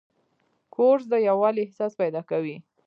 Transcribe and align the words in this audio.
کورس 0.75 1.03
د 1.09 1.13
یووالي 1.27 1.61
احساس 1.63 1.93
پیدا 2.01 2.21
کوي. 2.29 2.55